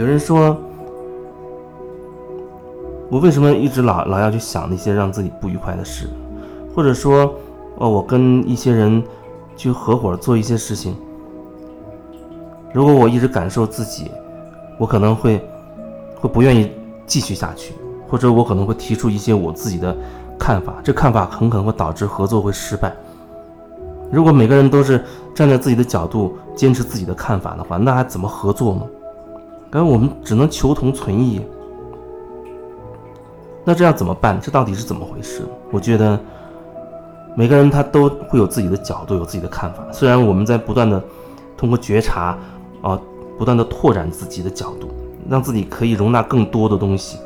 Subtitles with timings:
[0.00, 0.56] 有人说，
[3.10, 6.08] 我为什么一直老老要去想那些让自己不愉快的事，
[6.74, 7.34] 或者说，
[7.76, 9.04] 哦，我跟一些人
[9.58, 10.96] 去合伙做一些事情，
[12.72, 14.10] 如果我一直感受自己，
[14.78, 15.38] 我可能会
[16.18, 16.72] 会不愿意
[17.06, 17.74] 继续下去，
[18.08, 19.94] 或者我可能会提出一些我自己的
[20.38, 22.90] 看法，这看法很可能会导致合作会失败。
[24.10, 25.04] 如果每个人都是
[25.34, 28.82] 站在自己的角度坚持自己的看法的话，那还怎么合作呢？
[29.70, 31.40] 感觉我们只能求同存异。
[33.64, 34.40] 那这样怎么办？
[34.40, 35.42] 这到底是怎么回事？
[35.70, 36.18] 我觉得
[37.36, 39.84] 每个人他都会有自己的角度，有自己的看法。
[39.92, 41.02] 虽然我们在不断的
[41.56, 42.36] 通过觉察
[42.82, 43.00] 啊，
[43.38, 44.88] 不断的拓展自己的角度，
[45.28, 47.18] 让自己可以容纳更多的东西，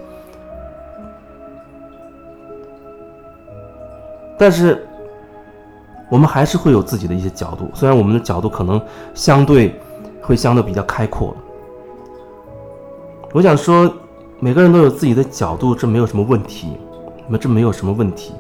[4.39, 4.87] 但是。
[6.11, 8.81] 我们还是会有自己的一些角度，虽然我们的角度可能
[9.15, 9.75] 相对
[10.21, 11.35] 会相对比较开阔。
[13.35, 13.93] 我想说，
[14.39, 16.79] 每个人都有自己的角度，这没有什么问题，
[17.27, 18.33] 那这没有什么问题。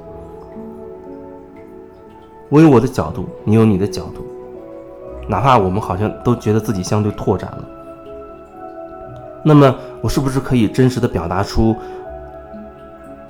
[2.48, 4.24] 我有我的角度，你有你的角度，
[5.26, 7.64] 哪怕我们好像都觉得自己相对拓展了，
[9.44, 11.74] 那么我是不是可以真实的表达出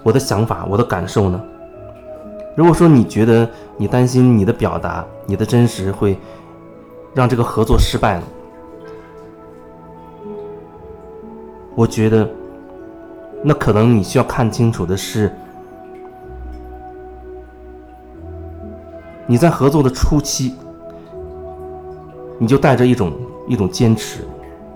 [0.03, 1.41] 我的想法、我的感受呢？
[2.55, 6.19] 如果说你觉得你担心你的表达、你的真实会
[7.15, 8.23] 让这个合作失败了，
[11.75, 12.29] 我觉得
[13.43, 15.33] 那可能你需要看清楚的是，
[19.27, 20.55] 你在合作的初期，
[22.39, 23.13] 你就带着一种
[23.49, 24.21] 一种坚持，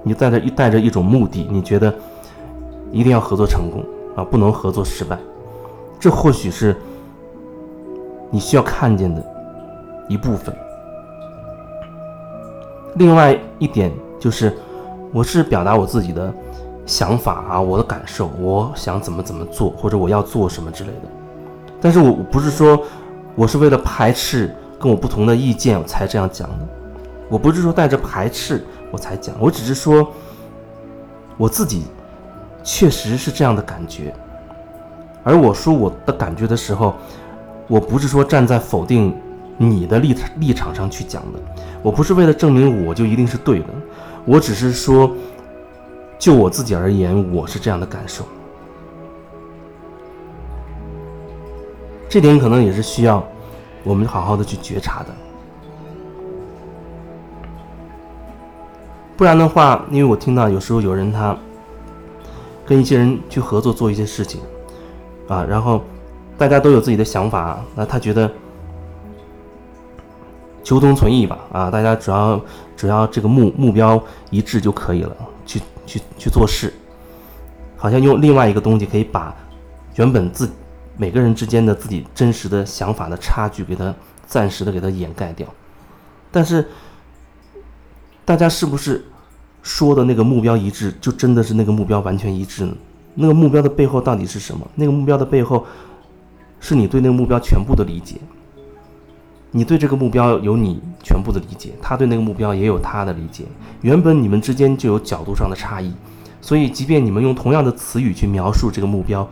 [0.03, 1.95] 你就带着带着一种目的，你觉得
[2.91, 3.85] 一定要合作成功
[4.17, 5.19] 啊，不能合作失败，
[5.99, 6.77] 这或许是。
[8.31, 9.25] 你需要看见的
[10.07, 10.55] 一部分。
[12.97, 13.91] 另外一点
[14.21, 14.55] 就是，
[15.15, 16.31] 我是表达我自己的
[16.89, 21.09] 想法啊，我的感受，我想怎么怎么做，或者我要做什么之类的。
[21.81, 22.83] 但是我不是说
[23.37, 26.67] 我是为了排斥跟我不同的意见才这样讲的，
[27.29, 30.13] 我不是说带着排斥我才讲，我只是说
[31.37, 31.85] 我自己
[32.65, 34.13] 确实是这样的感觉。
[35.23, 36.95] 而我说我的感觉的时候。
[37.71, 39.15] 我不是说站在否定
[39.59, 41.39] 你的立场立场上去讲的，
[41.83, 43.67] 我不是为了证明我就一定是对的，
[44.25, 45.13] 我只是说，
[46.19, 48.25] 就我自己而言，我是这样的感受。
[52.09, 53.23] 这点可能也是需要
[53.85, 55.15] 我们好好的去觉察的，
[59.17, 61.37] 不然的话，因为我听到有时候有人他
[62.67, 64.41] 跟一些人去合作做一些事情，
[65.29, 65.83] 啊，然后。
[66.39, 68.31] 大家都有自己的想法，那他觉得
[70.63, 72.41] 求同存异吧，啊，大家只要
[72.77, 74.01] 只要这个目目标
[74.31, 75.17] 一致就可以了，
[75.89, 76.73] 去去做事，
[77.77, 79.35] 好像用另外一个东西可以把
[79.97, 80.49] 原本自
[80.97, 83.95] 每个人之间的自己真实的想法的差距给它
[84.27, 85.49] 暂时的给它掩盖掉，
[86.31, 86.69] 但是
[88.25, 89.05] 大家是不是
[89.63, 92.75] 说的那个目标一致，就真的是那个目标完全一致呢？
[93.15, 94.65] 那个目标的背后到底是什么？
[94.75, 95.67] 那个目标的背后。
[96.61, 98.17] 是你对那个目标全部的理解，
[99.51, 103.45] 你对这个目标有你全部的理解，他对那个目标也有他的理解。
[103.81, 105.93] 原本你们之间就有角度上的差异，
[106.41, 109.27] 所以即便你们用同样的词语去描述这个目标，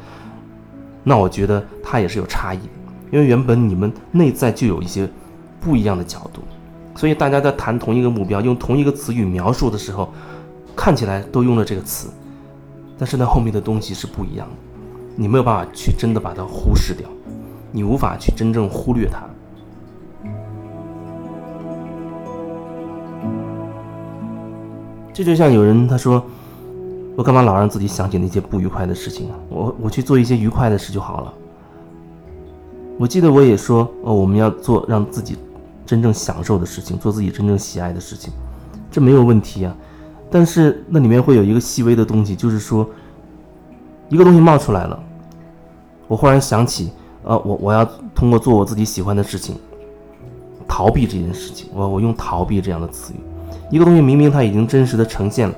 [1.05, 2.73] 那我觉得它也是有差异的，
[3.13, 5.09] 因为原本你们内在就有一些
[5.61, 6.41] 不一样的角度，
[6.95, 10.11] 所以大家在谈同一个目标，用同一个词语描述的时候，
[10.75, 12.09] 看起来都用了这个词，
[12.97, 14.55] 但是那后面的东西是不一样的，
[15.15, 17.07] 你没有办法去真的把它忽视掉。
[17.71, 19.21] 你无法去真正忽略它。
[25.17, 26.23] 这就像有人他说
[27.17, 29.35] ：“我干嘛老让自己想起那些不愉快的事情啊？
[29.49, 31.33] 我我去做一些愉快的事就好了。”
[33.01, 35.39] 我记得我也说：“哦，我们要做让自己
[35.87, 38.31] 真正享受的事情，做自己真正喜爱的事情，
[38.91, 39.75] 这没有问题啊。
[40.31, 42.87] 但是那里面会有一个细微的东西，就是说，
[44.11, 45.03] 一个东西冒出来了，
[46.09, 46.91] 我忽然想起。”
[47.25, 47.83] 呃，我我要
[48.15, 49.57] 通过做我自己喜欢的事情，
[50.69, 51.71] 逃避这件事情。
[51.75, 53.17] 我我用逃避这样的词语，
[53.71, 55.55] 一个东西明明它已经真实的呈现了，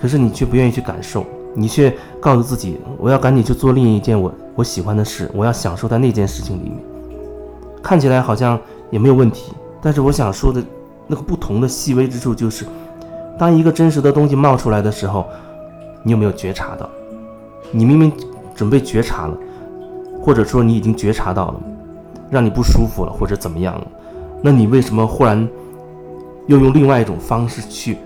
[0.00, 1.24] 可是你却不愿意去感受，
[1.54, 6.74] 你却告诉自己，我要赶紧去做另一件我我喜欢的事，我要享受在那件事情里面。
[7.82, 8.58] 看起来好像
[8.90, 10.62] 也没有问题，但是我想说的
[11.06, 12.64] 那个不同的细微之处就是，
[13.38, 15.26] 当一个真实的东西冒出来的时候，
[16.02, 16.88] 你有没有觉察到？
[17.70, 18.12] 你明明
[18.54, 19.36] 准备觉察了。
[20.24, 21.60] 或者说你已经觉察到了，
[22.30, 23.84] 让你不舒服了，或者怎么样了？
[24.40, 25.48] 那你为什么忽然
[26.46, 27.98] 又用另外一种方式去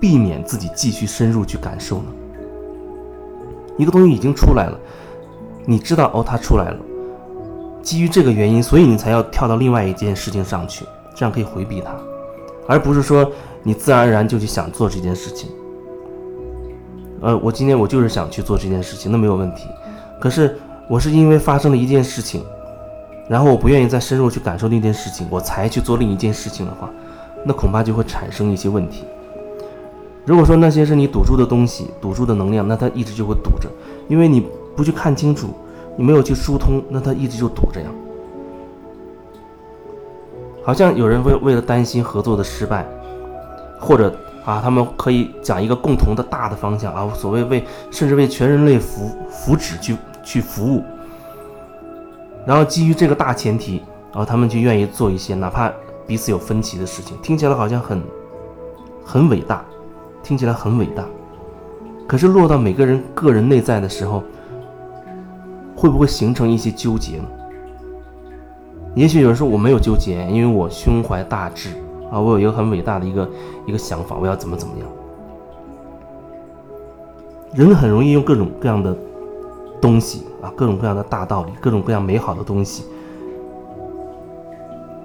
[0.00, 2.04] 避免自己继续深入去感受呢？
[3.78, 4.78] 一个东西已经出来了，
[5.64, 6.76] 你知道哦，它出来了。
[7.82, 10.84] 基于这个原因，所以你才要跳到另外一件事情上去，
[11.14, 11.96] 这样可以回避它，
[12.68, 13.30] 而不是说
[13.62, 15.48] 你自然而然就去想做这件事情。
[17.22, 19.66] 呃，我今天我就是想去做这件事情，那没有问题。
[20.20, 20.58] 可是
[20.88, 22.44] 我是因为发生了一件事情，
[23.28, 26.90] 然后我不愿意再深入去感受那件事情，我才去做另一件事情的话，
[27.44, 29.04] 那恐怕就会产生一些问题。
[30.24, 33.68] 如果说那些是你堵住的东西，堵住的能量，那它一直就会堵着，
[34.08, 34.46] 因为你
[34.76, 35.48] 不去看清楚。
[35.96, 37.88] 你没有去疏通，那它一直就堵着呀。
[40.62, 42.86] 好像有人为为了担心合作的失败，
[43.78, 44.14] 或者
[44.44, 50.82] 啊，他们可以讲一个共同的大的方向啊，所谓为甚至为全人类福福祉去去服务。
[52.46, 53.82] 然后基于这个大前提，
[54.12, 55.70] 然后他们就愿意做一些哪怕
[56.10, 58.02] 彼此有分歧的事情，听起来好像很
[59.04, 59.64] 很伟大，
[60.24, 61.04] 听起来很伟大。
[62.08, 64.20] 可是落到每个人个人内在的时候。
[65.76, 67.24] 会不会形成一些纠结呢？
[68.94, 71.70] 也许有人说我没有纠结，因为我胸怀大志
[72.12, 73.30] 啊，我有一个很伟大的一个
[73.66, 74.86] 一个想法，我要怎么怎么样。
[77.54, 78.94] 人很容易用各种各样的
[79.80, 82.84] 东西啊，各种各样的大道理，各种各样美好的东西，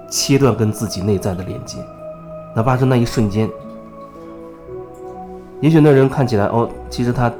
[0.08, 1.78] 切断跟自己内在的连接，
[2.54, 3.48] 哪怕是那一瞬间。
[5.60, 7.32] 也许那人看起来哦，其实他。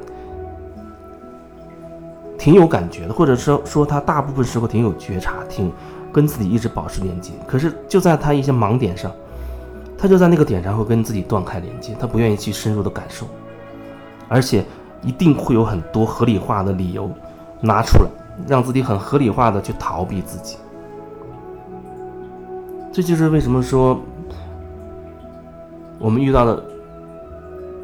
[2.38, 5.72] 挺有感觉的，或者说说他大部分时候挺有觉察，挺
[6.12, 7.32] 跟自己一直保持连接。
[7.44, 9.10] 可是就在他一些盲点上，
[9.98, 13.26] 他就在那个点上会跟自己断开连接，他不愿意去深入的感受，
[14.28, 14.64] 而且
[15.02, 17.10] 一定会有很多合理化的理由
[17.60, 18.10] 拿出来，
[18.46, 20.56] 让自己很合理化的去逃避自己。
[22.96, 24.00] 这就是为什么说
[25.98, 26.64] 我们遇到的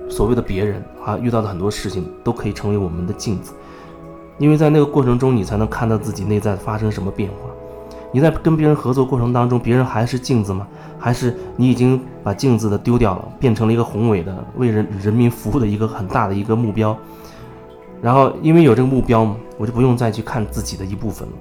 [0.09, 3.53] 所谓的别人啊，遇到的很多事情都可以成为我们的镜子。
[4.39, 7.51] 因为在那个过程中，你才能看到自己内在发生什么变化。
[8.11, 10.67] 你在跟别人合作过程当中，别人还是镜子吗？
[10.99, 16.97] 还是你已经把镜子的丢掉了，变成了一个宏伟的为人人民服务的一个很大的一个目标？
[18.01, 21.35] 然后因为有这个目标嘛，我就不用再去看自己的一部分了。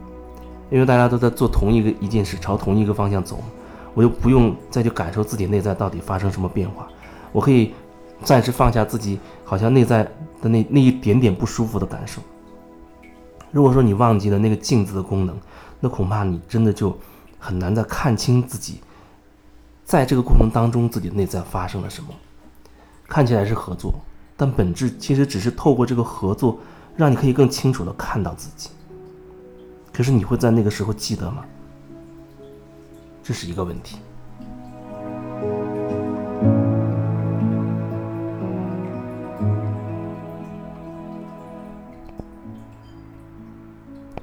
[0.69, 3.39] 因为大家都在做同一个一件事，朝同一个方向走，
[3.93, 6.87] 我就不用再去感受自己内在到底发生什么变化。
[7.31, 7.73] 我可以
[8.23, 10.03] 暂时放下自己好像内在
[10.41, 12.21] 的那那一点点不舒服的感受。
[13.51, 15.35] 如果说你忘记了那个镜子的功能，
[15.79, 16.97] 那恐怕你真的就
[17.37, 18.79] 很难再看清自己，
[19.83, 22.09] 在这个过程当中自己内在发生了什么。
[23.07, 23.93] 看起来是合作，
[24.37, 26.57] 但本质其实只是透过这个合作，
[26.95, 28.69] 让你可以更清楚的看到自己。
[29.91, 31.43] 可是你会在那个时候记得吗？
[33.31, 33.95] 这是一个问题。